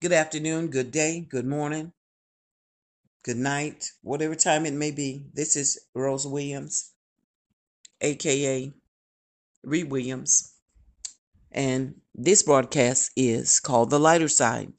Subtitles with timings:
[0.00, 1.92] Good afternoon, good day, good morning,
[3.24, 5.26] good night, whatever time it may be.
[5.34, 6.92] This is Rose Williams,
[8.00, 8.72] aka
[9.64, 10.54] Ree Williams,
[11.50, 14.72] and this broadcast is called The Lighter Side.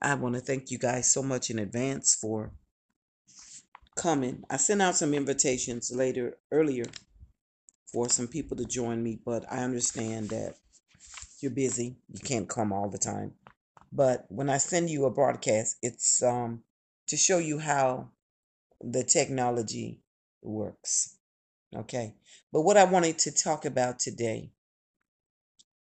[0.00, 2.52] I want to thank you guys so much in advance for
[3.96, 4.44] coming.
[4.48, 6.86] I sent out some invitations later earlier
[7.92, 10.54] for some people to join me, but I understand that
[11.40, 11.96] you're busy.
[12.10, 13.34] You can't come all the time.
[13.92, 16.62] But when I send you a broadcast, it's um
[17.06, 18.10] to show you how
[18.80, 20.00] the technology
[20.42, 21.16] works.
[21.74, 22.14] Okay.
[22.52, 24.50] But what I wanted to talk about today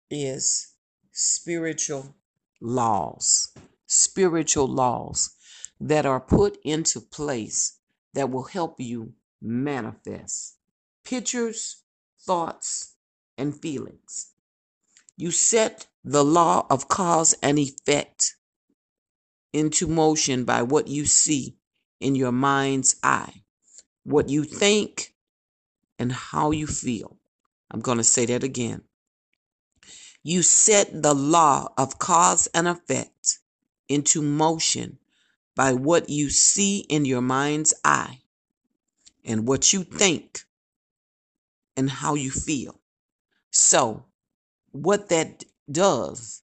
[0.09, 0.73] is
[1.11, 2.15] spiritual
[2.61, 3.53] laws.
[3.85, 5.35] Spiritual laws
[5.79, 7.77] that are put into place
[8.13, 10.55] that will help you manifest
[11.03, 11.83] pictures,
[12.19, 12.95] thoughts,
[13.37, 14.31] and feelings.
[15.15, 18.37] You set the law of cause and effect
[19.51, 21.57] into motion by what you see
[21.99, 23.43] in your mind's eye,
[24.05, 25.13] what you think,
[25.99, 27.17] and how you feel.
[27.69, 28.83] I'm going to say that again.
[30.23, 33.39] You set the law of cause and effect
[33.89, 34.99] into motion
[35.57, 38.21] by what you see in your mind's eye
[39.25, 40.45] and what you think
[41.75, 42.79] and how you feel.
[43.51, 44.05] So,
[44.71, 46.41] what that does,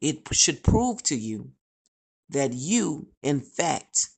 [0.00, 1.52] it should prove to you
[2.28, 4.10] that you, in fact,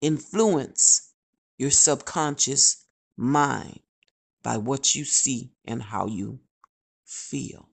[0.00, 1.12] influence
[1.58, 2.84] your subconscious
[3.16, 3.80] mind
[4.42, 6.38] by what you see and how you
[7.04, 7.68] feel.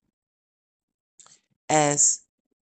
[1.70, 2.22] As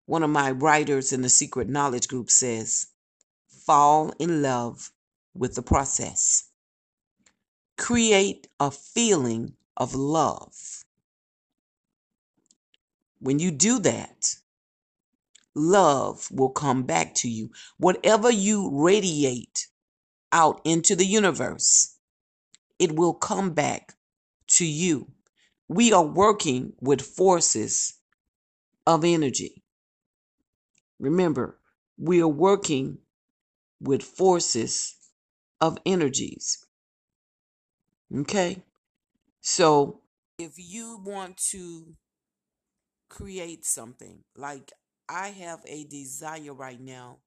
[0.06, 2.88] one of my writers in the Secret Knowledge Group says,
[3.48, 4.92] fall in love
[5.34, 6.50] with the process.
[7.78, 10.85] Create a feeling of love.
[13.26, 14.36] When you do that,
[15.56, 17.50] love will come back to you.
[17.80, 19.66] Whatever you radiate
[20.32, 21.98] out into the universe,
[22.78, 23.96] it will come back
[24.50, 25.08] to you.
[25.68, 27.96] We are working with forces
[28.86, 29.64] of energy.
[31.00, 31.58] Remember,
[31.98, 33.00] we are working
[33.82, 34.98] with forces
[35.60, 36.64] of energies.
[38.16, 38.62] Okay?
[39.42, 40.02] So,
[40.38, 41.96] if you want to
[43.10, 44.72] create something, like
[45.10, 47.20] I have a desire right now,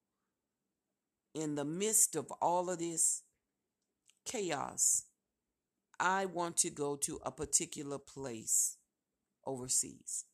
[1.33, 3.23] in the midst of all of this
[4.25, 5.03] chaos,
[5.99, 8.77] I want to go to a particular place
[9.45, 10.25] overseas.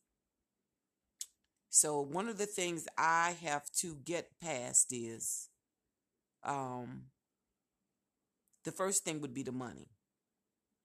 [1.70, 5.48] So one of the things I have to get past is
[6.44, 7.06] um
[8.64, 9.88] the first thing would be the money.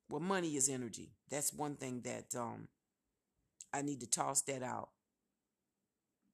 [0.09, 1.13] Well, money is energy.
[1.29, 2.67] That's one thing that um
[3.73, 4.89] I need to toss that out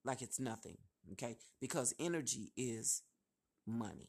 [0.04, 0.78] like it's nothing,
[1.12, 1.36] okay?
[1.60, 3.02] Because energy is
[3.66, 4.08] money.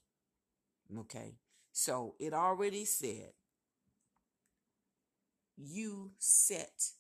[0.98, 1.36] Okay?
[1.72, 3.34] So it already said
[5.58, 6.92] you set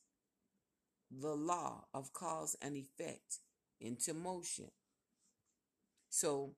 [1.09, 3.39] the law of cause and effect
[3.79, 4.69] into motion.
[6.09, 6.55] So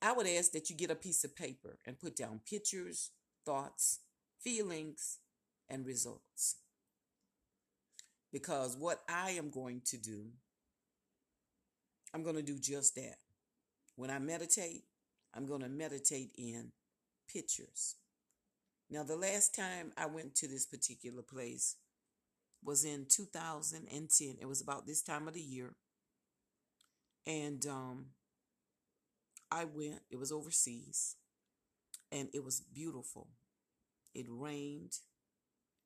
[0.00, 3.10] I would ask that you get a piece of paper and put down pictures,
[3.44, 4.00] thoughts,
[4.38, 5.18] feelings,
[5.68, 6.56] and results.
[8.32, 10.26] Because what I am going to do,
[12.14, 13.16] I'm going to do just that.
[13.96, 14.84] When I meditate,
[15.34, 16.72] I'm going to meditate in
[17.32, 17.96] pictures.
[18.90, 21.76] Now, the last time I went to this particular place
[22.64, 24.36] was in 2010.
[24.40, 25.74] It was about this time of the year.
[27.26, 28.06] And um,
[29.50, 31.16] I went, it was overseas,
[32.10, 33.28] and it was beautiful.
[34.14, 34.98] It rained,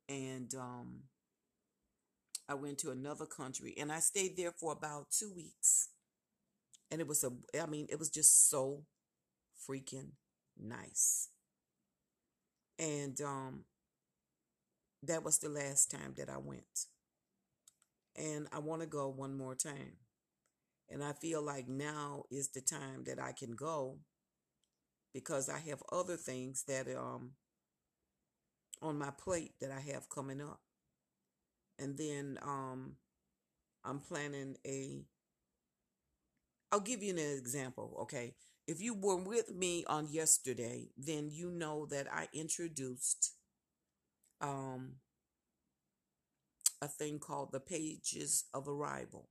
[0.09, 1.03] and um,
[2.49, 5.89] I went to another country, and I stayed there for about two weeks.
[6.91, 8.85] And it was a, I mean, it was just so
[9.69, 10.13] freaking
[10.59, 11.31] nice.
[12.79, 13.65] And um,
[15.03, 16.87] that was the last time that I went.
[18.17, 19.99] And I want to go one more time.
[20.91, 23.99] And I feel like now is the time that I can go
[25.13, 27.33] because I have other things that um
[28.81, 30.61] on my plate that I have coming up.
[31.79, 32.97] And then um
[33.85, 35.05] I'm planning a
[36.73, 38.35] I'll give you an example, okay?
[38.67, 43.33] If you were with me on yesterday, then you know that I introduced
[44.41, 44.97] um
[46.83, 49.29] a thing called the pages of arrival.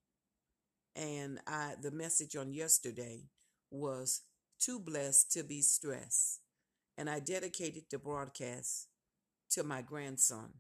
[0.96, 3.26] And I the message on yesterday
[3.70, 4.22] was
[4.60, 6.42] too blessed to be stressed.
[6.98, 8.88] And I dedicated the broadcast
[9.52, 10.54] to my grandson.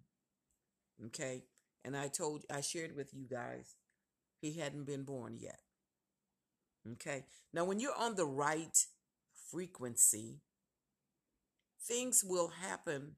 [1.05, 1.43] Okay?
[1.85, 3.75] And I told I shared with you guys
[4.41, 5.59] he hadn't been born yet.
[6.93, 7.25] Okay.
[7.53, 8.77] Now, when you're on the right
[9.51, 10.41] frequency,
[11.87, 13.15] things will happen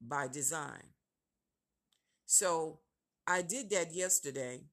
[0.00, 0.92] by design.
[2.26, 2.80] So
[3.26, 4.64] I did that yesterday,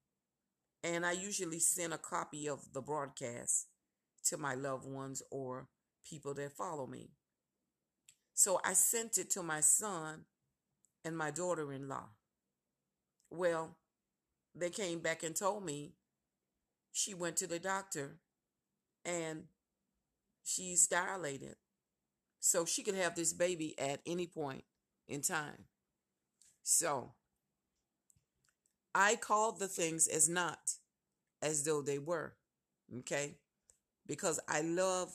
[0.84, 3.68] and I usually send a copy of the broadcast
[4.26, 5.68] to my loved ones or
[6.06, 7.12] people that follow me.
[8.34, 10.26] So I sent it to my son
[11.06, 12.10] and my daughter in law.
[13.32, 13.78] Well,
[14.54, 15.94] they came back and told me
[16.92, 18.18] she went to the doctor
[19.06, 19.46] and
[20.44, 21.56] she's dilated.
[22.40, 24.66] So she could have this baby at any point
[25.08, 25.66] in time.
[26.64, 27.14] So
[28.94, 30.74] I called the things as not
[31.42, 32.34] as though they were.
[33.00, 33.36] Okay?
[34.08, 35.14] Because I love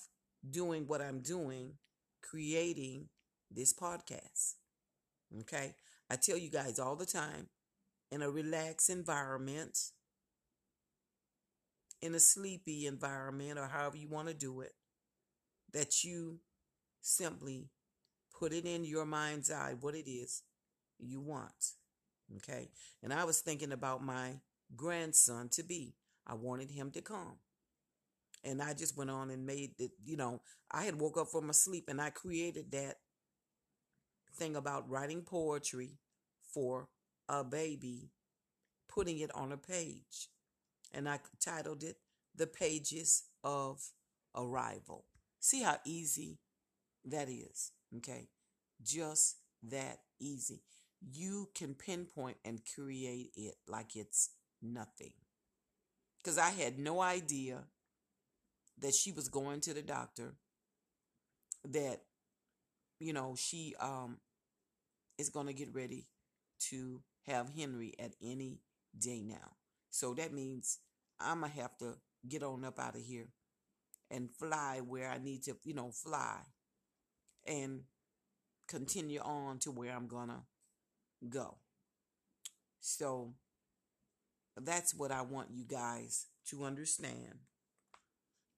[0.49, 1.75] doing what I'm doing,
[2.23, 3.09] creating
[3.51, 4.55] this podcast.
[5.41, 5.75] Okay?
[6.09, 7.49] I tell you guys all the time
[8.11, 9.79] in a relaxed environment,
[12.01, 14.73] in a sleepy environment, or however you want to do it,
[15.73, 16.39] that you
[17.01, 17.69] simply
[18.39, 20.43] put it in your mind's eye what it is
[20.99, 21.73] you want.
[22.37, 22.71] Okay.
[23.03, 24.41] And I was thinking about my
[24.75, 25.95] grandson to be.
[26.27, 27.37] I wanted him to come.
[28.45, 31.51] And I just went on and made it, you know, I had woke up from
[31.51, 32.97] a sleep and I created that
[34.37, 35.99] thing about writing poetry
[36.53, 36.89] for
[37.29, 38.11] a baby,
[38.89, 40.29] putting it on a page.
[40.93, 41.97] And I titled it
[42.35, 43.81] The Pages of
[44.35, 45.05] Arrival.
[45.41, 46.39] See how easy
[47.05, 47.73] that is.
[47.97, 48.29] Okay.
[48.83, 50.63] Just that easy.
[51.01, 54.31] You can pinpoint and create it like it's
[54.63, 55.13] nothing.
[56.19, 57.65] Because I had no idea
[58.79, 60.35] that she was going to the doctor,
[61.65, 62.03] that,
[62.99, 64.19] you know, she um
[65.19, 66.07] is going to get ready
[66.71, 68.61] to have Henry at any
[68.97, 69.57] day now.
[69.91, 70.79] So that means
[71.21, 71.95] I'm going to have to
[72.29, 73.29] get on up out of here
[74.11, 76.39] and fly where I need to, you know, fly
[77.47, 77.83] and
[78.69, 80.43] continue on to where I'm going to
[81.29, 81.57] go.
[82.81, 83.35] So
[84.57, 87.41] that's what I want you guys to understand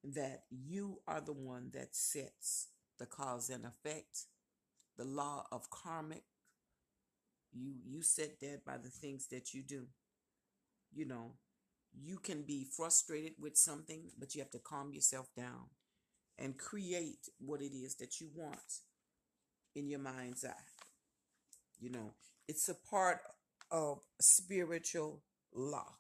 [0.04, 2.68] that you are the one that sets
[2.98, 4.26] the cause and effect,
[4.96, 6.24] the law of karmic.
[7.52, 9.86] You you set that by the things that you do.
[10.92, 11.32] You know,
[11.92, 15.70] you can be frustrated with something, but you have to calm yourself down
[16.38, 18.80] and create what it is that you want
[19.74, 20.66] in your mind's eye.
[21.78, 22.12] You know,
[22.48, 23.20] it's a part
[23.70, 25.22] of spiritual
[25.54, 25.94] law.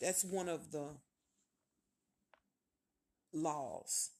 [0.00, 0.96] That's one of the
[3.32, 4.10] laws.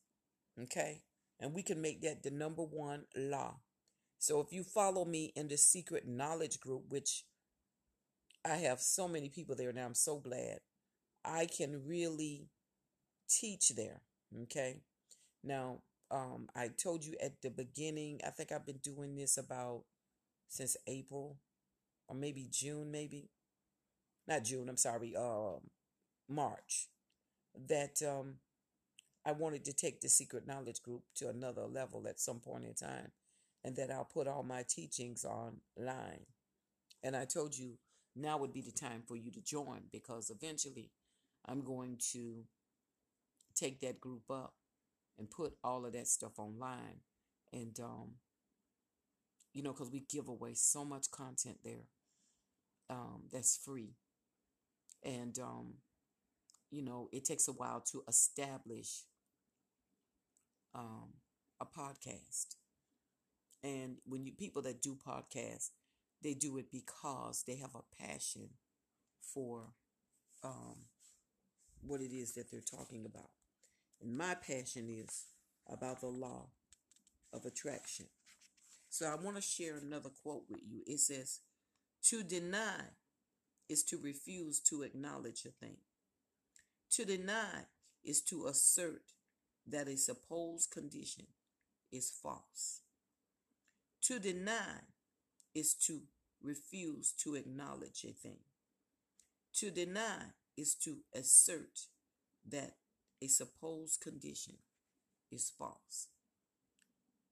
[0.61, 1.03] Okay?
[1.41, 3.57] And we can make that the number one law.
[4.23, 7.25] So if you follow me in the secret knowledge group, which
[8.45, 10.61] I have so many people there now, I'm so glad.
[11.25, 12.47] I can really
[13.29, 14.01] teach there.
[14.45, 14.77] Okay?
[15.43, 15.79] Now,
[16.09, 19.83] um, I told you at the beginning, I think I've been doing this about
[20.47, 21.39] since April
[22.07, 23.29] or maybe June, maybe.
[24.29, 25.63] Not June, I'm sorry, um,
[26.29, 26.87] March.
[27.67, 28.35] That um,
[29.27, 32.75] I wanted to take the secret knowledge group to another level at some point in
[32.75, 33.11] time,
[33.65, 36.27] and that I'll put all my teachings online.
[37.03, 37.79] And I told you
[38.15, 40.91] now would be the time for you to join because eventually
[41.47, 42.45] I'm going to
[43.55, 44.55] take that group up
[45.19, 47.01] and put all of that stuff online.
[47.53, 48.13] And, um,
[49.53, 51.89] you know, because we give away so much content there
[52.91, 53.95] um, that's free.
[55.05, 55.75] And, um,
[56.71, 59.03] you know, it takes a while to establish
[60.75, 61.15] um,
[61.61, 62.57] a podcast.
[63.63, 65.71] And when you people that do podcasts,
[66.23, 68.51] they do it because they have a passion
[69.21, 69.73] for
[70.45, 70.77] um,
[71.81, 73.31] what it is that they're talking about.
[74.01, 75.27] And my passion is
[75.69, 76.49] about the law
[77.33, 78.07] of attraction.
[78.89, 80.83] So I want to share another quote with you.
[80.87, 81.41] It says,
[82.11, 82.81] To deny
[83.69, 85.77] is to refuse to acknowledge a thing.
[86.91, 87.67] To deny
[88.05, 89.03] is to assert
[89.67, 91.27] that a supposed condition
[91.91, 92.81] is false.
[94.03, 94.81] To deny
[95.55, 96.01] is to
[96.43, 98.39] refuse to acknowledge a thing.
[99.55, 101.87] To deny is to assert
[102.49, 102.75] that
[103.23, 104.55] a supposed condition
[105.31, 106.09] is false.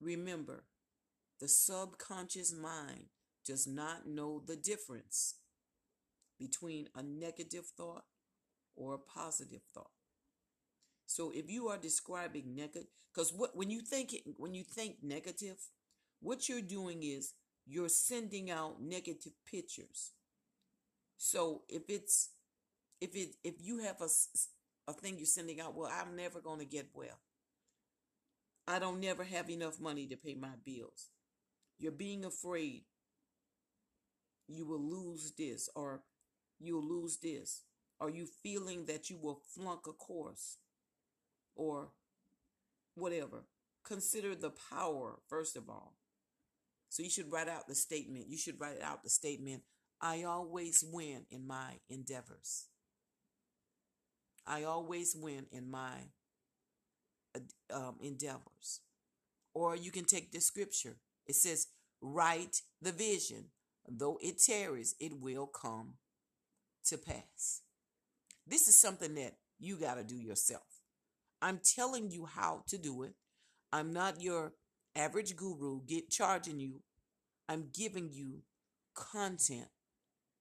[0.01, 0.65] Remember,
[1.41, 3.07] the subconscious mind
[3.45, 5.35] does not know the difference
[6.39, 8.05] between a negative thought
[8.77, 9.91] or a positive thought.
[11.07, 15.57] So if you are describing negative, because what when you think when you think negative,
[16.21, 17.35] what you're doing is
[17.67, 20.13] you're sending out negative pictures.
[21.17, 22.31] So if it's
[23.01, 24.09] if it if you have a
[24.91, 25.75] a thing you're sending out.
[25.75, 27.21] Well, I'm never going to get well.
[28.67, 31.09] I don't never have enough money to pay my bills.
[31.79, 32.83] You're being afraid
[34.49, 36.03] you will lose this or
[36.59, 37.63] you'll lose this.
[38.01, 40.59] Are you feeling that you will flunk a course
[41.55, 41.91] or
[42.95, 43.45] whatever?
[43.85, 45.95] Consider the power, first of all.
[46.91, 48.27] So you should write out the statement.
[48.29, 49.63] You should write out the statement
[50.03, 52.67] I always win in my endeavors.
[54.47, 55.93] I always win in my
[57.73, 58.81] um, endeavors.
[59.55, 60.97] Or you can take the scripture.
[61.27, 61.69] It says,
[62.01, 63.47] Write the vision.
[63.87, 65.95] Though it tarries, it will come
[66.87, 67.63] to pass.
[68.47, 70.63] This is something that you got to do yourself.
[71.43, 73.15] I'm telling you how to do it.
[73.73, 74.53] I'm not your
[74.97, 76.81] average guru get charging you.
[77.49, 78.43] I'm giving you
[78.95, 79.69] content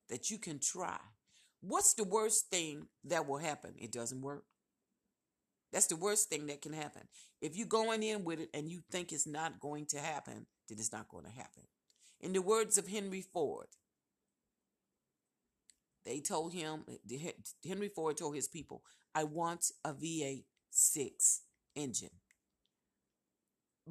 [0.10, 1.00] that you can try.
[1.62, 3.74] What's the worst thing that will happen?
[3.77, 4.44] It doesn't work.
[5.72, 7.03] That's the worst thing that can happen.
[7.41, 10.77] If you're going in with it and you think it's not going to happen, then
[10.79, 11.63] it's not going to happen.
[12.22, 13.68] In the words of Henry Ford,
[16.06, 16.86] they told him,
[17.65, 18.82] Henry Ford told his people,
[19.13, 21.41] I want a V8 6
[21.75, 22.10] engine.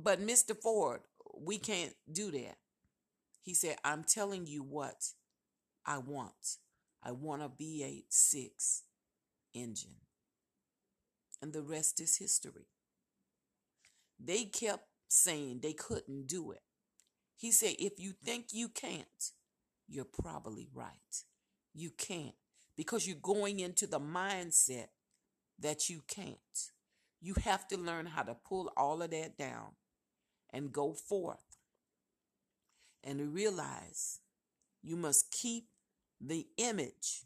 [0.01, 0.57] But Mr.
[0.57, 1.01] Ford,
[1.37, 2.57] we can't do that.
[3.43, 5.13] He said, I'm telling you what
[5.85, 6.59] I want.
[7.03, 8.83] I want a V8 6
[9.55, 9.97] engine.
[11.43, 12.69] And the rest is history.
[14.23, 16.63] They kept saying they couldn't do it.
[17.37, 19.33] He said, if you think you can't,
[19.89, 21.25] you're probably right.
[21.75, 22.35] You can't
[22.77, 24.89] because you're going into the mindset
[25.59, 26.37] that you can't.
[27.21, 29.73] You have to learn how to pull all of that down
[30.53, 31.59] and go forth
[33.05, 34.21] and realize
[34.83, 35.69] you must keep
[36.21, 37.25] the image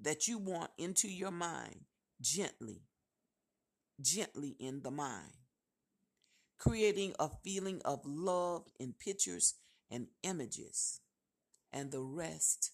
[0.00, 1.84] that you want into your mind
[2.20, 2.82] gently,
[4.00, 5.32] gently in the mind,
[6.58, 9.54] creating a feeling of love in pictures
[9.90, 11.00] and images,
[11.72, 12.72] and the rest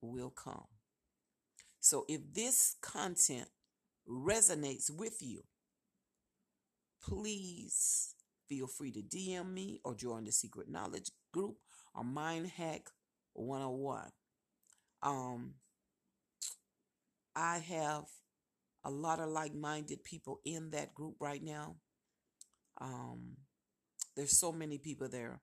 [0.00, 0.66] will come.
[1.80, 3.48] So if this content
[4.08, 5.42] resonates with you,
[7.02, 8.13] please
[8.48, 11.56] feel free to DM me or join the Secret Knowledge group
[11.94, 12.90] or Mind Hack
[13.34, 14.10] 101.
[15.02, 15.54] Um,
[17.36, 18.04] I have
[18.84, 21.76] a lot of like minded people in that group right now.
[22.80, 23.36] Um,
[24.16, 25.40] there's so many people there,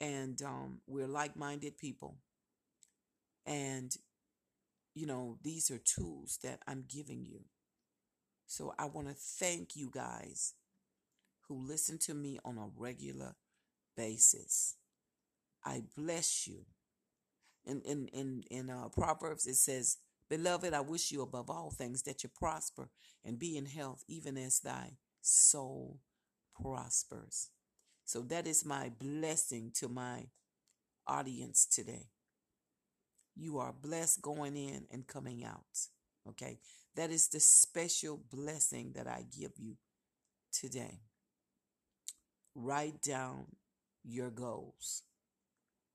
[0.00, 2.16] and um, we're like minded people.
[3.46, 3.94] And,
[4.94, 7.40] you know, these are tools that I'm giving you.
[8.46, 10.54] So I want to thank you guys
[11.48, 13.34] who listen to me on a regular
[13.96, 14.76] basis.
[15.64, 16.64] I bless you.
[17.64, 22.02] In in in in uh, Proverbs it says, "Beloved, I wish you above all things
[22.02, 22.90] that you prosper
[23.24, 26.00] and be in health, even as thy soul
[26.60, 27.50] prospers."
[28.04, 30.26] So that is my blessing to my
[31.06, 32.08] audience today.
[33.34, 35.88] You are blessed going in and coming out.
[36.28, 36.58] Okay?
[36.94, 39.76] That is the special blessing that I give you
[40.52, 41.00] today.
[42.54, 43.46] Write down
[44.04, 45.02] your goals.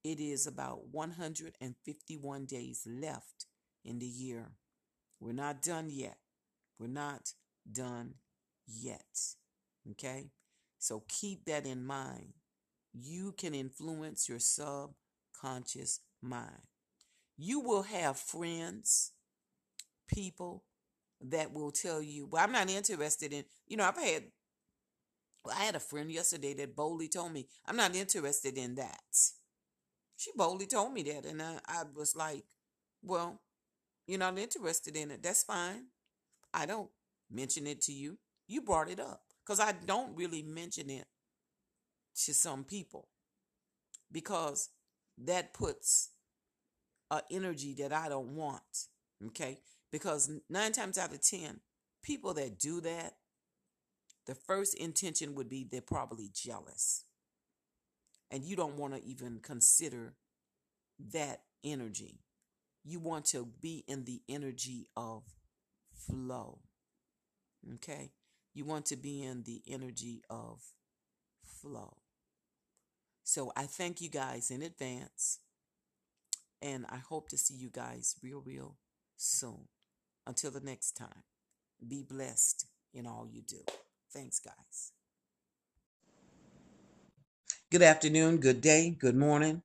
[0.03, 3.45] It is about 151 days left
[3.83, 4.51] in the year.
[5.19, 6.17] We're not done yet.
[6.79, 7.33] We're not
[7.69, 8.15] done
[8.67, 9.35] yet.
[9.91, 10.31] Okay?
[10.79, 12.33] So keep that in mind.
[12.93, 16.61] You can influence your subconscious mind.
[17.37, 19.11] You will have friends,
[20.07, 20.63] people
[21.21, 24.23] that will tell you, well, I'm not interested in, you know, I've had,
[25.43, 29.01] well, I had a friend yesterday that boldly told me, I'm not interested in that.
[30.17, 31.25] She boldly told me that.
[31.25, 32.43] And I, I was like,
[33.03, 33.41] well,
[34.07, 35.21] you're not interested in it.
[35.23, 35.85] That's fine.
[36.53, 36.89] I don't
[37.29, 38.17] mention it to you.
[38.47, 41.05] You brought it up because I don't really mention it
[42.25, 43.09] to some people
[44.11, 44.69] because
[45.17, 46.09] that puts
[47.11, 48.63] a energy that I don't want.
[49.27, 49.59] Okay.
[49.91, 51.59] Because nine times out of 10,
[52.03, 53.13] people that do that,
[54.27, 57.05] the first intention would be they're probably jealous.
[58.29, 60.13] And you don't want to even consider
[61.13, 62.19] that energy.
[62.83, 65.23] You want to be in the energy of
[65.93, 66.59] flow.
[67.75, 68.11] Okay?
[68.53, 70.61] You want to be in the energy of
[71.43, 71.97] flow.
[73.23, 75.39] So I thank you guys in advance.
[76.61, 78.77] And I hope to see you guys real, real
[79.15, 79.67] soon.
[80.25, 81.23] Until the next time,
[81.87, 83.63] be blessed in all you do.
[84.13, 84.91] Thanks, guys.
[87.69, 89.61] Good afternoon, good day, good morning,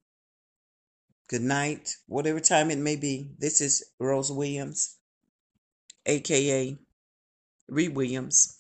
[1.29, 3.31] good night, whatever time it may be.
[3.39, 4.97] This is Rose Williams,
[6.05, 6.77] aka
[7.69, 8.59] Ree Williams.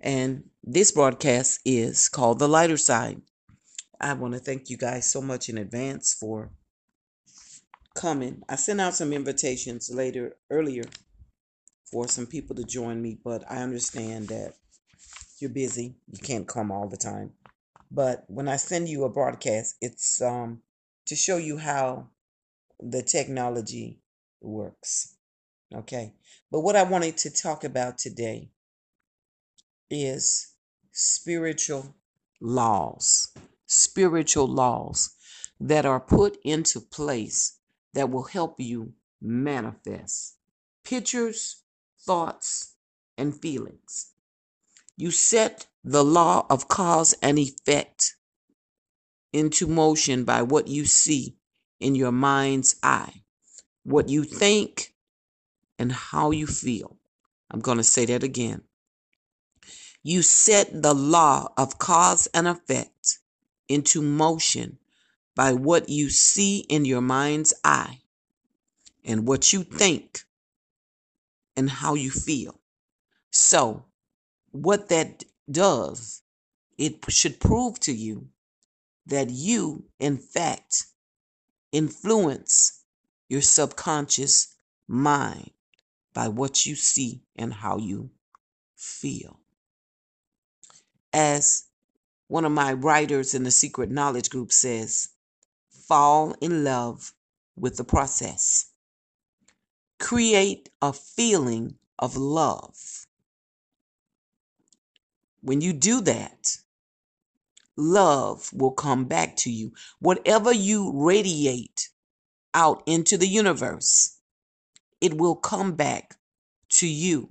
[0.00, 3.20] And this broadcast is called The Lighter Side.
[4.00, 6.50] I want to thank you guys so much in advance for
[7.96, 8.42] coming.
[8.48, 10.84] I sent out some invitations later earlier
[11.90, 14.54] for some people to join me, but I understand that
[15.40, 15.94] you're busy.
[16.10, 17.32] You can't come all the time.
[17.90, 20.62] But when I send you a broadcast, it's um
[21.06, 22.08] to show you how
[22.80, 24.00] the technology
[24.40, 25.16] works.
[25.74, 26.14] Okay.
[26.50, 28.50] But what I wanted to talk about today
[29.90, 30.54] is
[30.92, 31.94] spiritual
[32.40, 33.32] laws.
[33.66, 35.14] Spiritual laws
[35.60, 37.58] that are put into place
[37.94, 40.36] that will help you manifest
[40.84, 41.62] pictures,
[41.98, 42.74] thoughts,
[43.18, 44.12] and feelings.
[44.96, 48.16] You set the law of cause and effect
[49.32, 51.36] into motion by what you see
[51.78, 53.22] in your mind's eye,
[53.84, 54.94] what you think,
[55.78, 56.96] and how you feel.
[57.50, 58.62] I'm going to say that again.
[60.02, 63.18] You set the law of cause and effect
[63.68, 64.78] into motion
[65.34, 68.00] by what you see in your mind's eye
[69.04, 70.24] and what you think
[71.56, 72.60] and how you feel.
[73.30, 73.84] So,
[74.56, 76.22] what that does,
[76.78, 78.28] it should prove to you
[79.06, 80.86] that you, in fact,
[81.72, 82.82] influence
[83.28, 84.56] your subconscious
[84.88, 85.50] mind
[86.14, 88.10] by what you see and how you
[88.74, 89.40] feel.
[91.12, 91.64] As
[92.28, 95.10] one of my writers in the Secret Knowledge Group says,
[95.70, 97.12] fall in love
[97.56, 98.72] with the process.
[99.98, 103.06] Create a feeling of love.
[105.40, 106.58] When you do that,
[107.76, 109.72] love will come back to you.
[110.00, 111.88] Whatever you radiate
[112.54, 114.18] out into the universe,
[115.00, 116.16] it will come back
[116.70, 117.30] to you.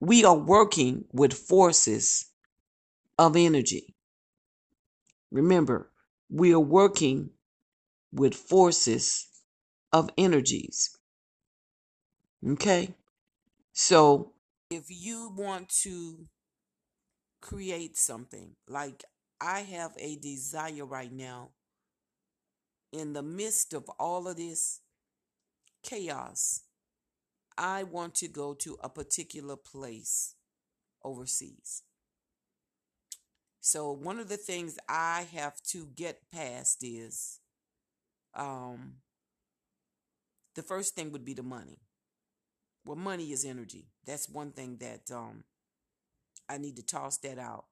[0.00, 2.26] We are working with forces
[3.18, 3.94] of energy.
[5.30, 5.90] Remember,
[6.28, 7.30] we are working
[8.12, 9.26] with forces
[9.92, 10.96] of energies.
[12.46, 12.94] Okay?
[13.72, 14.32] So,
[14.70, 16.26] if you want to
[17.46, 19.04] create something, like
[19.40, 21.50] I have a desire right now,
[22.92, 24.80] in the midst of all of this
[25.82, 26.62] chaos,
[27.56, 30.34] I want to go to a particular place
[31.04, 31.82] overseas.
[33.60, 37.40] So one of the things I have to get past is
[38.34, 38.96] um
[40.54, 41.78] the first thing would be the money.
[42.84, 43.88] Well, money is energy.
[44.06, 45.44] That's one thing that um
[46.48, 47.66] I need to toss that out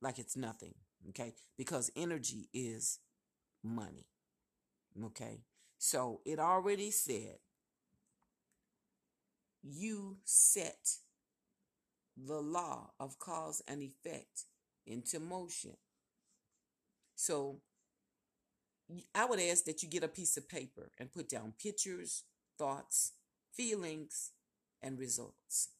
[0.00, 0.74] like it's nothing,
[1.10, 1.34] okay?
[1.56, 2.98] Because energy is
[3.62, 4.06] money.
[5.06, 5.40] Okay?
[5.78, 7.38] So it already said
[9.62, 10.96] you set
[12.16, 14.44] the law of cause and effect
[14.86, 15.76] into motion.
[17.16, 17.60] So
[19.14, 22.24] I would ask that you get a piece of paper and put down pictures,
[22.58, 23.12] thoughts,
[23.52, 24.32] feelings,
[24.82, 25.70] and results.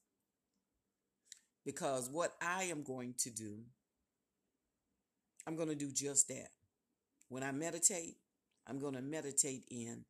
[1.65, 3.61] Because what I am going to do,
[5.47, 6.49] I'm going to do just that.
[7.29, 8.17] When I meditate,
[8.67, 10.05] I'm going to meditate in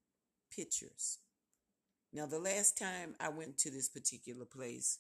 [0.54, 1.18] pictures.
[2.12, 4.98] Now, the last time I went to this particular place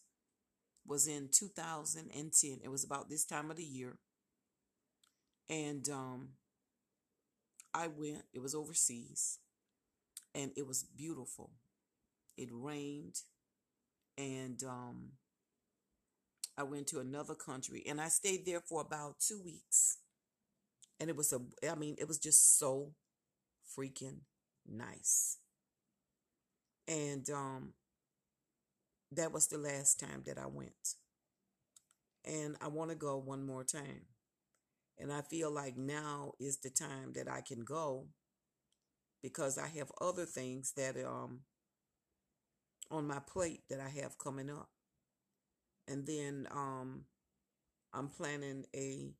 [0.86, 2.60] was in 2010.
[2.62, 3.96] It was about this time of the year.
[5.48, 6.28] And um,
[7.72, 9.38] I went, it was overseas,
[10.34, 11.50] and it was beautiful.
[12.36, 13.20] It rained,
[14.16, 15.10] and um,
[16.56, 19.98] I went to another country, and I stayed there for about two weeks.
[21.00, 21.40] And it was a,
[21.70, 22.94] I mean, it was just so
[23.76, 24.20] freaking
[24.66, 25.38] nice.
[26.88, 27.72] And um,
[29.12, 30.96] that was the last time that I went.
[32.24, 34.06] And I want to go one more time.
[34.98, 38.08] And I feel like now is the time that I can go
[39.22, 41.40] because I have other things that um
[42.90, 44.70] on my plate that I have coming up.
[45.88, 47.04] And then um
[47.92, 49.14] I'm planning a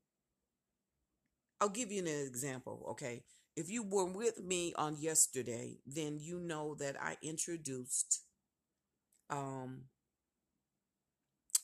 [1.61, 3.23] I'll give you an example, okay?
[3.57, 8.23] If you were with me on yesterday, then you know that I introduced
[9.31, 9.85] um,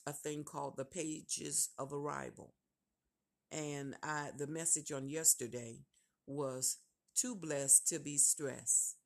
[0.07, 2.55] a thing called the Pages of Arrival.
[3.53, 5.81] And I, the message on yesterday
[6.27, 6.79] was
[7.17, 8.97] too blessed to be stressed.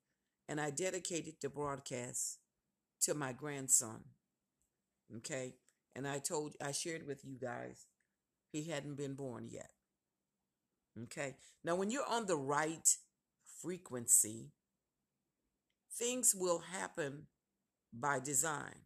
[0.47, 2.37] And I dedicated the broadcast
[3.01, 4.03] to my grandson.
[5.17, 5.55] Okay.
[5.95, 7.87] And I told, I shared with you guys,
[8.51, 9.71] he hadn't been born yet.
[11.03, 11.35] Okay.
[11.63, 12.87] Now, when you're on the right
[13.61, 14.51] frequency,
[15.97, 17.27] things will happen
[17.93, 18.85] by design.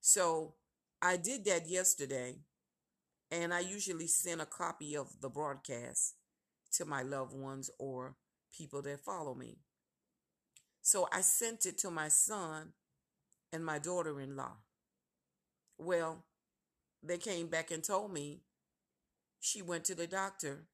[0.00, 0.54] So
[1.00, 2.36] I did that yesterday,
[3.30, 6.14] and I usually send a copy of the broadcast
[6.72, 8.16] to my loved ones or
[8.56, 9.58] people that follow me.
[10.82, 12.72] So I sent it to my son
[13.52, 14.56] and my daughter in law.
[15.78, 16.24] Well,
[17.02, 18.40] they came back and told me
[19.40, 20.66] she went to the doctor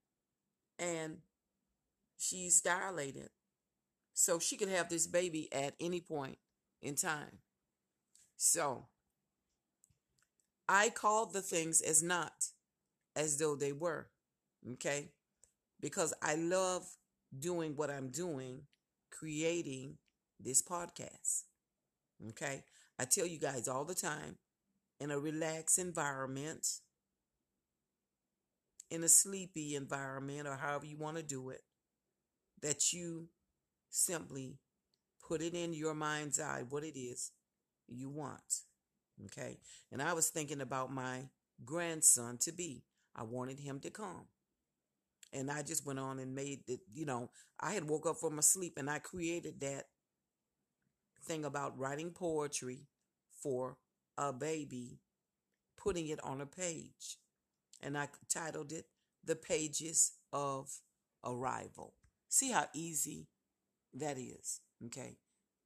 [0.78, 1.18] and
[2.16, 3.30] she's dilated.
[4.14, 6.38] So she could have this baby at any point
[6.80, 7.38] in time.
[8.36, 8.86] So
[10.68, 12.46] I called the things as not
[13.16, 14.08] as though they were.
[14.72, 15.10] Okay?
[15.80, 16.86] Because I love
[17.36, 18.62] doing what I'm doing,
[19.10, 19.98] creating
[20.40, 21.42] this podcast.
[22.30, 22.64] Okay?
[22.98, 24.36] I tell you guys all the time
[25.04, 26.66] in a relaxed environment,
[28.90, 31.60] in a sleepy environment, or however you want to do it,
[32.62, 33.28] that you
[33.90, 34.56] simply
[35.28, 37.32] put it in your mind's eye what it is
[37.86, 38.62] you want.
[39.26, 39.58] Okay?
[39.92, 41.24] And I was thinking about my
[41.66, 42.82] grandson to be.
[43.14, 44.24] I wanted him to come.
[45.34, 47.28] And I just went on and made it, you know,
[47.60, 49.84] I had woke up from my sleep and I created that
[51.26, 52.86] thing about writing poetry
[53.42, 53.76] for
[54.16, 54.98] a baby,
[55.76, 57.18] putting it on a page.
[57.82, 58.86] And I titled it
[59.24, 60.70] The Pages of
[61.24, 61.94] Arrival.
[62.28, 63.28] See how easy
[63.92, 65.18] that is, okay?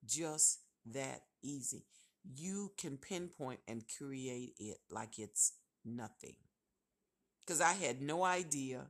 [0.05, 1.85] Just that easy.
[2.25, 6.37] You can pinpoint and create it like it's nothing.
[7.41, 8.87] Because I had no idea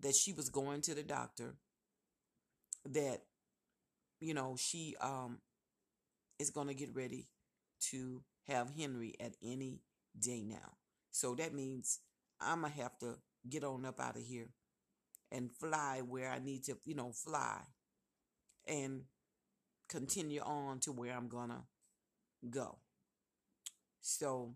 [0.00, 1.54] that she was going to the doctor,
[2.84, 3.22] that,
[4.20, 5.38] you know, she um
[6.38, 7.28] is going to get ready
[7.90, 9.80] to have Henry at any
[10.18, 10.76] day now.
[11.10, 12.00] So that means
[12.40, 13.16] I'm going to have to
[13.48, 14.48] get on up out of here
[15.32, 17.60] and fly where I need to, you know, fly
[18.66, 19.02] and
[19.88, 21.62] continue on to where I'm going to
[22.50, 22.78] go.
[24.00, 24.54] So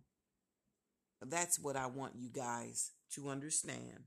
[1.20, 4.04] that's what I want you guys to understand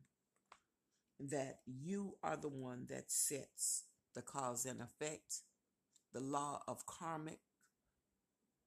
[1.19, 3.84] that you are the one that sets
[4.15, 5.41] the cause and effect,
[6.13, 7.39] the law of karmic.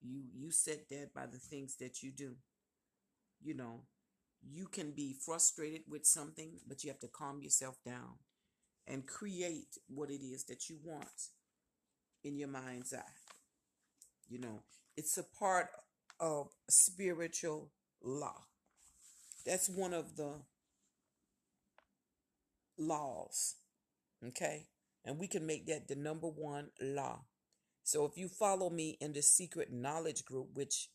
[0.07, 2.37] You you set that by the things that you do.
[3.43, 3.81] You know,
[4.43, 8.19] you can be frustrated with something, but you have to calm yourself down
[8.87, 11.31] and create what it is that you want
[12.25, 13.17] in your mind's eye.
[14.29, 14.63] You know,
[14.97, 15.69] it's a part
[16.21, 17.71] of spiritual
[18.03, 18.47] law.
[19.45, 20.41] That's one of the
[22.79, 23.57] laws.
[24.27, 24.67] Okay?
[25.05, 27.21] And we can make that the number one law.
[27.87, 30.89] So if you follow me in the secret knowledge group, which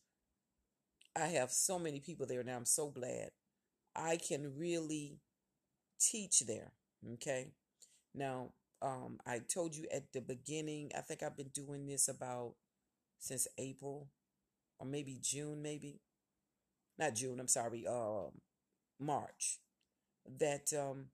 [1.16, 3.30] I have so many people there now, I'm so glad.
[3.96, 5.16] I can really
[5.98, 6.72] teach there.
[7.14, 7.52] Okay.
[8.14, 8.50] Now,
[8.82, 12.56] um, I told you at the beginning, I think I've been doing this about
[13.18, 14.08] since April
[14.78, 16.00] or maybe June, maybe.
[16.98, 18.32] Not June, I'm sorry, um,
[19.00, 19.60] March.
[20.38, 21.06] That um,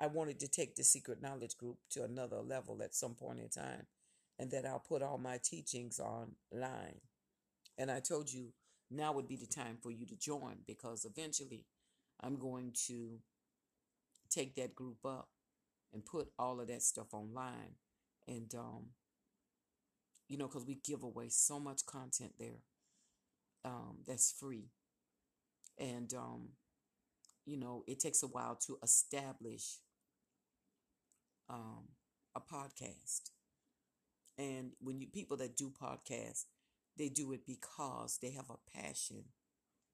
[0.00, 3.50] I wanted to take the secret knowledge group to another level at some point in
[3.50, 3.86] time,
[4.38, 7.00] and that I'll put all my teachings online.
[7.78, 8.52] And I told you
[8.90, 11.64] now would be the time for you to join because eventually
[12.20, 13.18] I'm going to
[14.30, 15.28] take that group up
[15.92, 17.76] and put all of that stuff online.
[18.28, 18.86] And, um,
[20.28, 22.62] you know, because we give away so much content there
[23.64, 24.70] um, that's free.
[25.78, 26.48] And, um,
[27.44, 29.78] you know, it takes a while to establish
[31.48, 31.84] um,
[32.34, 33.30] a podcast.
[34.38, 36.44] And when you people that do podcasts,
[36.96, 39.24] they do it because they have a passion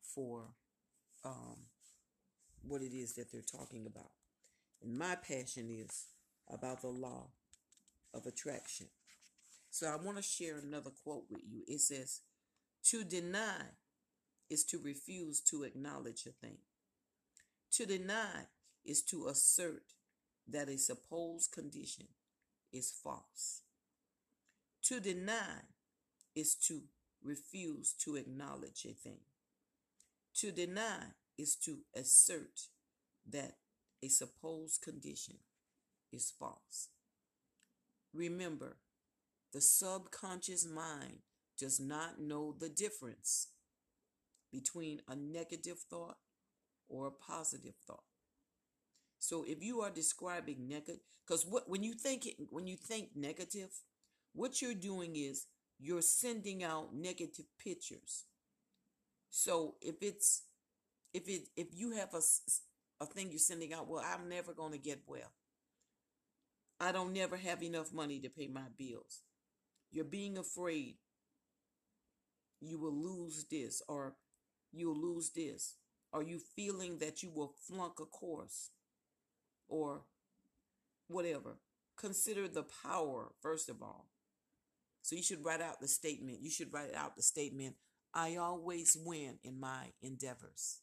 [0.02, 0.54] for
[1.24, 1.56] um,
[2.62, 4.10] what it is that they're talking about.
[4.82, 6.06] And my passion is
[6.48, 7.28] about the law
[8.14, 8.88] of attraction.
[9.70, 11.62] So I want to share another quote with you.
[11.66, 12.20] It says,
[12.90, 13.62] To deny
[14.50, 16.58] is to refuse to acknowledge a thing.
[17.72, 18.48] To deny
[18.84, 19.94] is to assert
[20.46, 22.08] that a supposed condition
[22.72, 23.62] is false.
[24.84, 25.62] To deny
[26.34, 26.82] is to
[27.22, 29.20] refuse to acknowledge a thing.
[30.36, 32.68] To deny is to assert
[33.30, 33.58] that
[34.02, 35.36] a supposed condition
[36.12, 36.88] is false.
[38.12, 38.78] Remember,
[39.52, 41.18] the subconscious mind
[41.58, 43.48] does not know the difference
[44.50, 46.16] between a negative thought
[46.88, 48.04] or a positive thought.
[49.18, 53.70] So if you are describing negative, because what when you think when you think negative,
[54.34, 55.46] what you're doing is
[55.78, 58.24] you're sending out negative pictures.
[59.30, 60.42] So if it's
[61.12, 62.20] if it if you have a
[63.00, 65.32] a thing you're sending out, well, I'm never going to get well.
[66.78, 69.22] I don't never have enough money to pay my bills.
[69.90, 70.96] You're being afraid
[72.60, 74.14] you will lose this or
[74.72, 75.74] you'll lose this.
[76.12, 78.70] Are you feeling that you will flunk a course
[79.68, 80.02] or
[81.08, 81.58] whatever?
[81.96, 84.11] Consider the power, first of all.
[85.02, 86.38] So you should write out the statement.
[86.40, 87.74] You should write out the statement
[88.14, 90.80] I always win in my endeavors.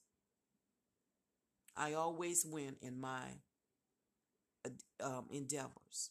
[1.77, 3.21] I always win in my
[5.01, 6.09] um, endeavors.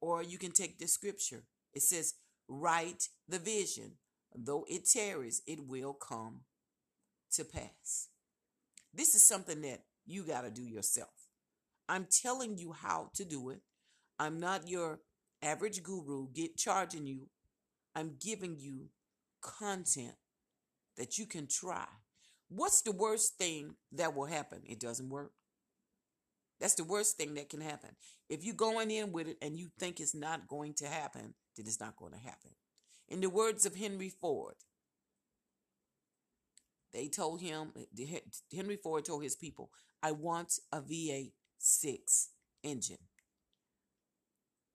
[0.00, 1.42] Or you can take the scripture.
[1.74, 2.14] It says,
[2.48, 3.92] Write the vision.
[4.34, 6.42] Though it tarries, it will come
[7.32, 8.08] to pass.
[8.94, 11.10] This is something that you got to do yourself.
[11.88, 13.60] I'm telling you how to do it.
[14.18, 15.00] I'm not your
[15.42, 17.28] average guru get charging you.
[17.94, 18.90] I'm giving you
[19.40, 20.16] content
[20.96, 21.86] that you can try.
[22.48, 24.62] What's the worst thing that will happen?
[24.64, 25.32] It doesn't work.
[26.60, 27.90] That's the worst thing that can happen.
[28.28, 31.66] If you're going in with it and you think it's not going to happen, then
[31.66, 32.52] it's not going to happen.
[33.08, 34.54] In the words of Henry Ford,
[36.92, 37.72] they told him,
[38.54, 39.70] Henry Ford told his people,
[40.02, 42.28] I want a V8 6
[42.62, 42.96] engine.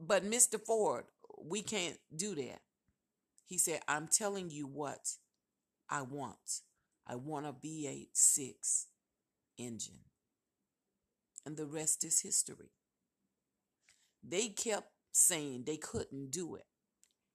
[0.02, 0.60] But Mr.
[0.60, 1.04] Ford,
[1.40, 2.62] we can't do that.
[3.46, 5.18] He said, I'm telling you what
[5.90, 6.62] I want.
[7.06, 8.88] I want a V8 6
[9.60, 10.00] engine.
[11.46, 12.72] And the rest is history.
[14.24, 16.66] They kept saying they couldn't do it.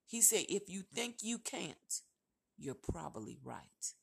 [0.05, 2.01] He said, if you think you can't,
[2.57, 3.93] you're probably right.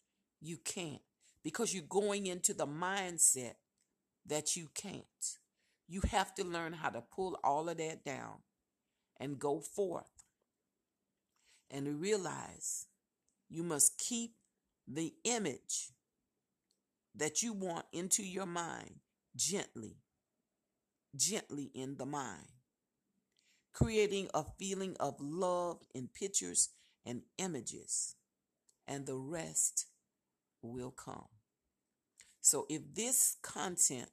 [0.40, 1.02] You can't
[1.42, 3.54] because you're going into the mindset
[4.26, 5.04] that you can't.
[5.86, 8.38] You have to learn how to pull all of that down
[9.18, 10.24] and go forth
[11.70, 12.86] and realize
[13.48, 14.32] you must keep
[14.86, 15.92] the image
[17.14, 18.96] that you want into your mind
[19.36, 19.96] gently,
[21.16, 22.48] gently in the mind,
[23.72, 26.70] creating a feeling of love in pictures
[27.06, 28.16] and images,
[28.86, 29.86] and the rest
[30.62, 31.28] will come.
[32.40, 34.10] So if this content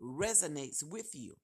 [0.00, 1.36] resonates with you,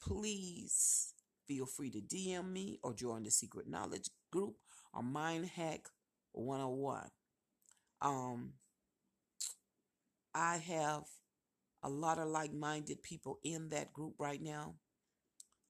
[0.00, 1.14] please
[1.52, 4.54] feel free to DM me or join the Secret Knowledge group
[4.94, 5.88] or Mind Hack
[6.32, 7.10] 101.
[8.00, 8.54] Um,
[10.34, 11.02] I have
[11.82, 14.76] a lot of like minded people in that group right now.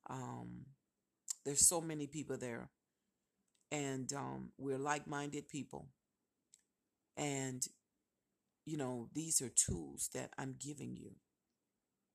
[0.09, 0.67] Um,
[1.45, 2.71] there's so many people there,
[3.73, 5.89] and um, we're like minded people.
[7.17, 7.67] And,
[8.65, 11.11] you know, these are tools that I'm giving you.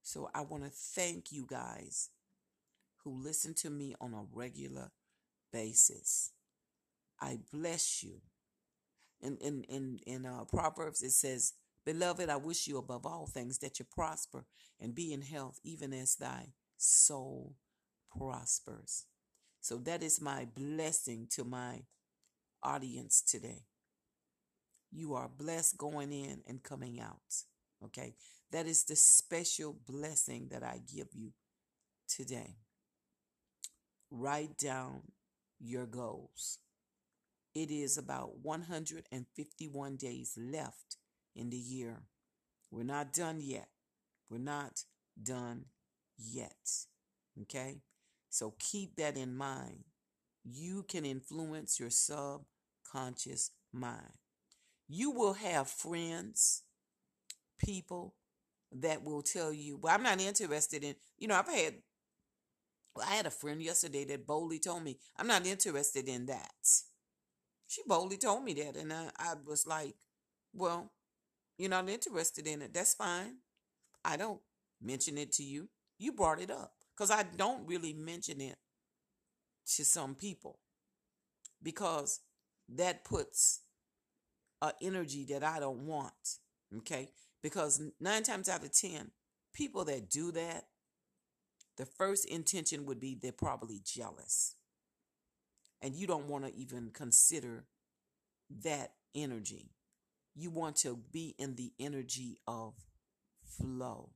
[0.04, 2.10] So I want to thank you guys
[3.08, 4.92] who listen to me on a regular
[5.54, 6.32] basis.
[7.22, 8.20] I bless you.
[9.22, 11.54] In in in in uh, Proverbs it says,
[11.86, 14.46] "Beloved, I wish you above all things that you prosper
[14.80, 17.56] and be in health, even as thy soul
[18.12, 19.06] prospers."
[19.62, 21.84] So that is my blessing to my
[22.62, 23.64] audience today.
[24.92, 27.44] You are blessed going in and coming out.
[27.84, 28.16] Okay?
[28.52, 31.32] That is the special blessing that I give you
[32.08, 32.56] today.
[34.10, 35.02] Write down
[35.60, 36.60] your goals.
[37.54, 40.98] It is about 151 days left
[41.36, 42.04] in the year.
[42.72, 43.70] We're not done yet.
[44.30, 44.84] We're not
[45.22, 45.66] done
[46.18, 46.86] yet.
[47.42, 47.82] Okay?
[48.30, 49.86] So keep that in mind.
[50.44, 54.14] You can influence your subconscious mind.
[54.88, 56.64] You will have friends,
[57.60, 58.16] people
[58.72, 61.76] that will tell you, well, I'm not interested in, you know, I've had,
[63.02, 66.52] I had a friend yesterday that boldly told me, I'm not interested in that.
[67.68, 68.76] She boldly told me that.
[68.76, 69.96] And I, I was like,
[70.54, 70.92] well,
[71.58, 72.74] you're not interested in it.
[72.74, 73.38] That's fine.
[74.06, 74.40] I don't
[74.82, 75.70] mention it to you.
[75.98, 76.74] You brought it up.
[76.96, 78.58] Because I don't really mention it
[79.76, 80.60] to some people.
[81.62, 82.22] Because
[82.70, 83.62] that puts
[84.62, 86.14] a energy that I don't want.
[86.78, 87.10] Okay?
[87.44, 89.12] Because nine times out of ten,
[89.54, 90.66] people that do that,
[91.78, 94.56] the first intention would be they're probably jealous
[95.82, 97.66] and you don't want to even consider
[98.64, 99.72] that energy.
[100.36, 102.74] You want to be in the energy of
[103.44, 104.10] flow.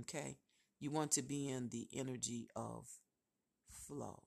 [0.00, 0.36] Okay?
[0.80, 2.86] You want to be in the energy of
[3.70, 4.22] flow.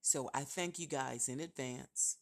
[0.00, 2.16] So I thank you guys in advance.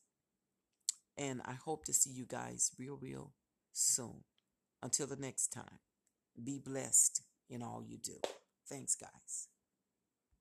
[1.19, 3.33] And I hope to see you guys real, real
[3.73, 4.25] soon.
[4.83, 5.79] Until the next time,
[6.43, 8.19] be blessed in all you do.
[8.73, 9.52] Thanks, guys.